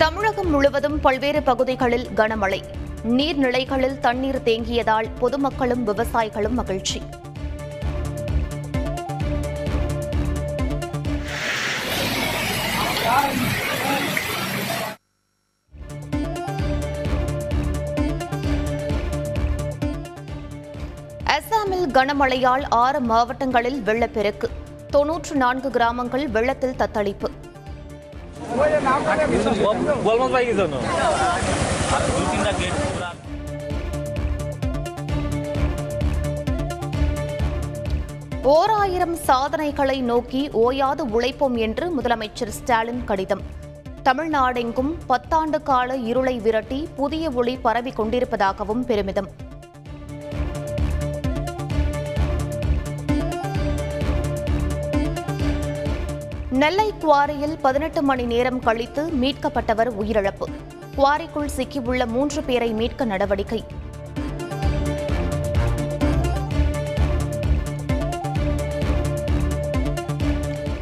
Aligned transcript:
தமிழகம் 0.00 0.50
முழுவதும் 0.50 1.00
பல்வேறு 1.00 1.42
பகுதிகளில் 1.42 2.06
கனமழை. 2.16 2.62
நீர்நிலைகளில் 3.04 3.98
தண்ணீர் 3.98 4.40
தேங்கியதால் 4.44 5.08
பொதுமக்களும் 5.18 5.86
விவசாயிகளும் 5.86 6.50
மகிழ்ச்சி. 6.50 7.02
அசாமில் 21.24 21.88
கனமழையால் 21.92 22.66
ஆறு 22.68 23.00
மாவட்டங்களில் 23.00 23.82
வெள்ளப்பெருக்கு. 23.82 24.48
தொன்னூற்று 24.90 25.36
நான்கு 25.36 25.70
கிராமங்கள் 25.70 26.28
வெள்ளத்தில் 26.28 26.78
தத்தளிப்பு. 26.78 27.30
বলমত 30.05 30.29
পাই 30.31 30.45
গেছে 30.45 30.63
আর 31.95 32.01
দু 32.09 32.23
তিনটা 32.31 32.51
গেট 32.59 32.75
পুরা 32.85 33.09
ஓர் 38.49 38.71
ஆயிரம் 38.75 39.15
சாதனைகளை 39.25 39.97
நோக்கி 40.03 40.41
ஓயாது 40.59 41.03
உழைப்போம் 41.11 41.55
என்று 41.57 41.85
முதலமைச்சர் 41.95 42.51
ஸ்டாலின் 42.51 43.03
கடிதம் 43.05 43.43
தமிழ்நாடெங்கும் 44.03 44.91
பத்தாண்டு 45.07 45.59
கால 45.63 45.95
இருளை 46.03 46.35
விரட்டி 46.39 46.79
புதிய 46.95 47.31
ஒளி 47.31 47.55
பரவிக் 47.57 47.97
கொண்டிருப்பதாகவும் 47.99 48.83
பெருமிதம் 48.85 49.29
நெல்லை 56.50 56.92
குவாரியில் 57.00 57.58
பதினெட்டு 57.60 58.02
மணி 58.02 58.24
நேரம் 58.24 58.60
கழித்து 58.60 59.06
மீட்கப்பட்டவர் 59.06 59.90
உயிரிழப்பு. 60.00 60.46
குவாரிக்குள் 60.96 61.48
சிக்கியுள்ள 61.56 62.06
மூன்று 62.06 62.42
பேரை 62.42 62.72
மீட்க 62.72 63.04
நடவடிக்கை. 63.04 63.64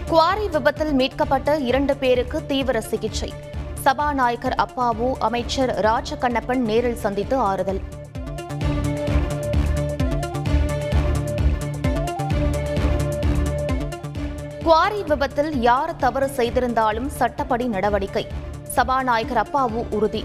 குவாரி 0.06 0.48
விபத்தில் 0.48 0.93
மீட்கப்பட்ட 0.93 1.56
இரண்டு 1.56 1.97
பேருக்கு 1.97 2.47
தீவிர 2.47 2.81
சிகிச்சை. 2.81 3.33
சபாநாயகர் 3.75 4.55
அப்பாவு 4.59 5.12
அமைச்சர் 5.19 5.81
ராஜகண்ணப்பன் 5.81 6.56
நேரில் 6.56 6.97
சந்தித்து 6.97 7.37
ஆறுதல். 7.37 7.81
குவாரி 14.69 15.03
விபத்தில் 15.03 15.61
யார் 15.61 15.97
தவறு 15.97 16.29
செய்திருந்தாலும் 16.29 17.09
சட்டப்படி 17.09 17.67
நடவடிக்கை. 17.67 18.27
சபாநாயகர் 18.63 19.41
அப்பாவு 19.43 19.89
உறுதி. 19.91 20.25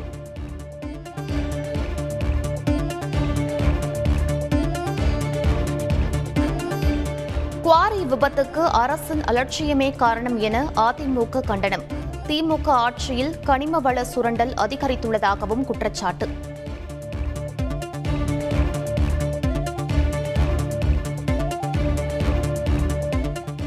குவாரி 7.61 8.01
விபத்துக்கு 8.03 8.63
அரசின் 8.71 9.21
அலட்சியமே 9.21 9.95
காரணம் 9.95 10.39
என 10.39 10.65
அதிமுக 10.75 11.45
கண்டனம். 11.45 11.83
திமுக 12.27 12.67
ஆட்சியில் 12.67 13.35
கனிம 13.45 13.81
வள 13.81 14.03
சுரண்டல் 14.03 14.53
அதிகரித்துள்ளதாகவும் 14.53 15.63
குற்றச்சாட்டு. 15.63 16.27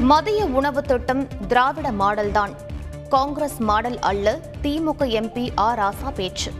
மதிய 0.09 0.45
உணவு 0.45 0.81
திட்டம் 0.81 1.27
திராவிட 1.47 1.91
மாடல்தான். 1.91 2.53
காங்கிரஸ் 3.09 3.57
மாடல் 3.57 3.99
அல்ல 3.99 4.39
திமுக 4.63 5.05
எம்பி 5.19 5.49
ஆ 5.57 5.67
ராசா 5.75 6.09
பேச்சு. 6.15 6.51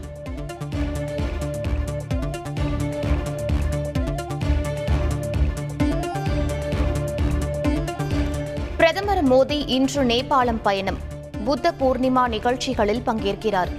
பிரதமர் 8.76 9.24
மோடி 9.28 9.58
இன்று 9.66 10.04
நேபாளம் 10.04 10.62
பயணம். 10.62 10.98
புத்த 11.44 11.72
பூர்ணிமா 11.80 12.28
நிகழ்ச்சிகளில் 12.28 13.02
பங்கேற்கிறார். 13.06 13.72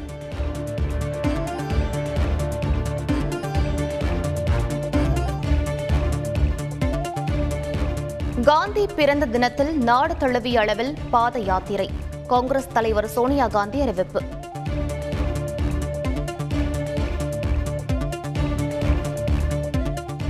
காந்தி 8.44 8.88
பிறந்த 8.88 9.26
தினத்தில் 9.26 9.78
நாடு 9.78 10.18
தழுவிய 10.18 10.60
அளவில் 10.60 10.98
பாத 11.10 11.40
யாத்திரை. 11.40 11.90
காங்கிரஸ் 12.28 12.68
தலைவர் 12.74 13.08
சோனியா 13.08 13.48
காந்தி 13.48 13.82
அறிவிப்பு. 13.82 14.22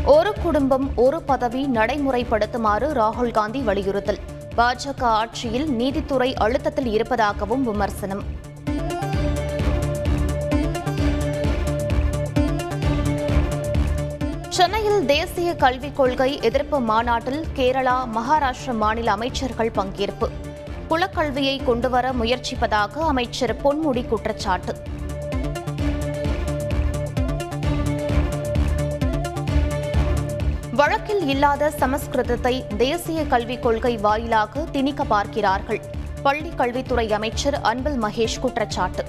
ஒரு 0.05 0.33
குடும்பம் 0.41 0.91
ஒரு 0.95 1.21
பதவி 1.21 1.67
நடைமுறைப்படுத்துமாறு 1.73 2.93
ராகுல் 2.93 3.31
காந்தி 3.31 3.61
வலியுறுத்தல். 3.61 4.19
பாஜக 4.57 5.01
ஆட்சியில் 5.01 5.71
நீதித்துறை 5.71 6.33
அழுத்தத்தில் 6.33 6.85
இருப்பதாகவும் 6.85 7.63
விமர்சனம். 7.63 8.23
சென்னையில் 14.59 15.05
தேசிய 15.05 15.55
கல்விக் 15.55 15.95
கொள்கை 15.95 16.41
எதிர்ப்பு 16.41 16.79
மாநாட்டில் 16.79 17.45
கேரளா 17.55 18.07
மகாராஷ்டிர 18.15 18.73
மாநில 18.73 19.11
அமைச்சர்கள் 19.11 19.71
பங்கேற்பு. 19.71 20.27
குலக்கல்வியை 20.89 21.63
கொண்டுவர 21.63 22.11
முயற்சிப்பதாக 22.11 22.97
அமைச்சர் 22.97 23.61
பொன்முடி 23.61 24.07
குற்றச்சாட்டு. 24.07 24.73
வழக்கில் 30.71 31.27
இல்லாத 31.27 31.71
சமஸ்கிருதத்தை 31.79 32.75
தேசிய 32.77 33.25
கல்விக் 33.25 33.61
கொள்கை 33.61 33.97
வாயிலாக 33.97 34.59
திணிக்க 34.71 35.03
பார்க்கிறார்கள். 35.03 35.81
பள்ளி 36.23 36.49
கல்வித்துறை 36.55 37.13
அமைச்சர் 37.13 37.61
அன்பில் 37.61 38.01
மகேஷ் 38.01 38.39
குற்றச்சாட்டு. 38.39 39.05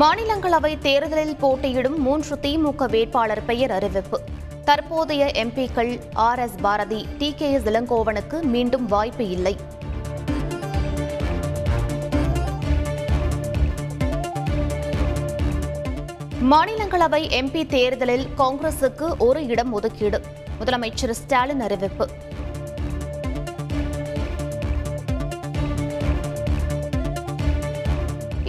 மாநிலங்களவை 0.00 0.78
தேர்தலில் 0.78 1.36
போட்டியிடும் 1.36 2.00
மூன்று 2.00 2.34
திமுக 2.42 2.88
வேட்பாளர் 2.90 3.44
பெயர் 3.44 3.70
அறிவிப்பு. 3.70 4.18
தற்போதைய 4.64 5.24
எம்பிக்கள் 5.34 6.00
R 6.14 6.38
S 6.38 6.56
Bharathi 6.62 7.06
T 7.18 7.34
K 7.34 7.52
S 7.52 7.64
இளங்கோவனுக்கு 7.64 8.42
மீண்டும் 8.42 8.86
வாய்ப்பு 8.86 9.28
இல்லை. 9.28 9.54
மாநிலங்களவை 16.50 17.22
எம்பி 17.40 17.66
தேர்தலில் 17.66 18.26
காங்கிரசுக்கு 18.38 19.08
ஒரு 19.18 19.46
இடம் 19.46 19.72
ஒதுக்கீடு. 19.72 20.20
முதலமைச்சர் 20.60 21.10
ஸ்டாலின் 21.10 21.60
அறிவிப்பு. 21.60 22.08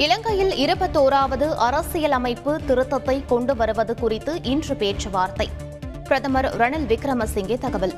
இலங்கையில் 0.03 0.51
இருபத்தோராவது 0.51 1.45
அரசியலமைப்பு 1.55 2.59
திருத்தத்தை 2.67 3.25
கொண்டு 3.25 3.55
வருவது 3.55 3.93
குறித்து 3.95 4.43
இன்று 4.43 4.75
பேச்சுவார்த்தை. 4.75 5.49
பிரதமர் 6.03 6.47
ரணில் 6.57 6.85
விக்ரமசிங்கே 6.91 7.57
தகவல். 7.57 7.93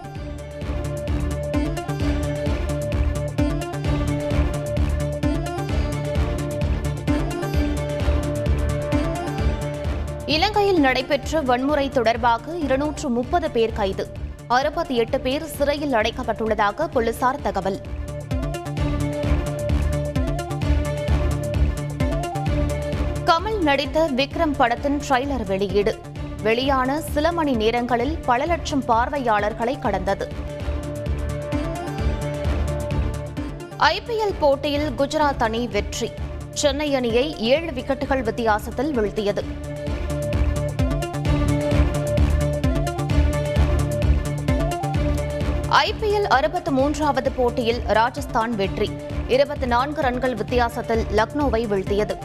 இலங்கையில் 10.25 10.79
நடைபெற்ற 10.79 11.41
வன்முறை 11.41 11.89
தொடர்பாக 11.89 12.57
இருநூற்று 12.57 13.09
முப்பது 13.09 13.51
பேர் 13.51 13.73
கைது. 13.73 14.07
அறுபத்தி 14.47 14.95
எட்டு 14.95 15.19
பேர் 15.19 15.45
சிறையில் 15.45 15.91
அடைக்கப்பட்டுள்ளதாக 15.91 16.87
போலீசார் 16.87 17.41
தகவல். 17.41 17.81
கமல் 23.29 23.59
நடித்த 23.59 24.09
விக்ரம் 24.15 24.53
படத்தின் 24.57 25.01
ட்ரைலர் 25.09 25.45
வெளியீடு. 25.45 25.97
வெளியான 26.41 27.01
சில 27.01 27.31
மணி 27.31 27.53
நேரங்களில் 27.53 28.17
பல 28.25 28.45
லட்சம் 28.45 28.85
பார்வையாளர்களை 28.85 29.79
கடந்தது. 29.79 30.33
ஐபிஎல் 33.79 34.33
போட்டியில் 34.39 34.89
குஜராத் 34.97 35.43
அணி 35.43 35.67
வெற்றி. 35.67 36.11
சென்னை 36.49 36.95
அணியை 36.95 37.37
ஏழு 37.37 37.71
விக்கெட்டுகள் 37.71 38.21
வித்தியாசத்தில் 38.21 38.99
வீழ்த்தியது. 38.99 39.43
ஐபிஎல் 45.69 46.27
அறுபத்து 46.27 46.71
மூன்றாவது 46.71 47.31
போட்டியில் 47.31 47.81
ராஜஸ்தான் 47.87 48.55
வெற்றி. 48.55 48.91
இருபத்தி 49.27 49.65
நான்கு 49.65 50.01
ரன்கள் 50.01 50.35
வித்தியாசத்தில் 50.35 51.03
லக்னோவை 51.15 51.65
வீழ்த்தியது. 51.67 52.17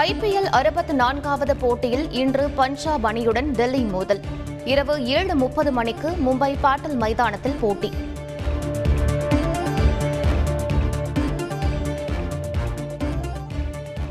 ஐபிஎல் 0.00 0.48
அறுபத்தி 0.50 0.92
நான்காவது 0.92 1.56
போட்டியில் 1.56 2.10
இன்று 2.10 2.50
பஞ்சாப் 2.50 3.06
அணியுடன் 3.06 3.50
டெல்லி 3.50 3.82
மோதல். 3.82 4.20
இரவு 4.64 5.06
ஏழு 5.06 5.34
முப்பது 5.34 5.72
மணிக்கு 5.72 6.08
மும்பை 6.26 6.56
பாட்டல் 6.60 6.96
மைதானத்தில் 6.96 7.56
போட்டி. 7.60 7.92